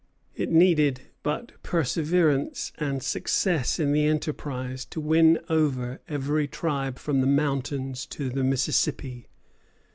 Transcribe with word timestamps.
It 0.33 0.49
needed 0.49 1.01
but 1.21 1.61
perseverance 1.61 2.71
and 2.79 3.03
success 3.03 3.77
in 3.79 3.91
the 3.91 4.07
enterprise 4.07 4.83
to 4.85 4.99
win 4.99 5.37
over 5.47 6.01
every 6.07 6.47
tribe 6.47 6.97
from 6.97 7.21
the 7.21 7.27
mountains 7.27 8.07
to 8.07 8.31
the 8.31 8.43
Mississippi. 8.43 9.27